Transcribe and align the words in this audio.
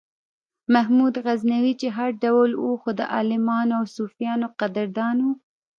محمود 0.73 1.13
غزنوي 1.25 1.73
چې 1.81 1.87
هر 1.97 2.09
ډول 2.23 2.49
و 2.63 2.69
خو 2.81 2.89
د 2.99 3.01
عالمانو 3.15 3.73
او 3.79 3.83
صوفیانو 3.97 4.47
قدردان 4.59 5.17
و. 5.21 5.27